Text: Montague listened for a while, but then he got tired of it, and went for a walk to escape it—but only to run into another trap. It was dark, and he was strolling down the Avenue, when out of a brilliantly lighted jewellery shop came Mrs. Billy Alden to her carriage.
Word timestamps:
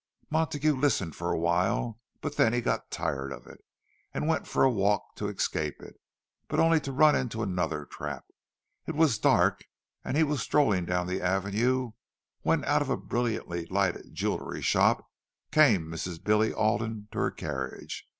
Montague 0.31 0.75
listened 0.75 1.15
for 1.15 1.29
a 1.31 1.37
while, 1.37 1.99
but 2.21 2.35
then 2.35 2.53
he 2.53 2.61
got 2.61 2.89
tired 2.89 3.31
of 3.31 3.45
it, 3.45 3.63
and 4.15 4.27
went 4.27 4.47
for 4.47 4.63
a 4.63 4.71
walk 4.71 5.15
to 5.17 5.27
escape 5.27 5.79
it—but 5.79 6.59
only 6.59 6.79
to 6.79 6.91
run 6.91 7.15
into 7.15 7.43
another 7.43 7.85
trap. 7.85 8.25
It 8.87 8.95
was 8.95 9.19
dark, 9.19 9.63
and 10.03 10.17
he 10.17 10.23
was 10.23 10.41
strolling 10.41 10.85
down 10.85 11.05
the 11.05 11.21
Avenue, 11.21 11.91
when 12.41 12.65
out 12.65 12.81
of 12.81 12.89
a 12.89 12.97
brilliantly 12.97 13.67
lighted 13.67 14.15
jewellery 14.15 14.63
shop 14.63 15.07
came 15.51 15.85
Mrs. 15.85 16.23
Billy 16.23 16.51
Alden 16.51 17.07
to 17.11 17.19
her 17.19 17.29
carriage. 17.29 18.07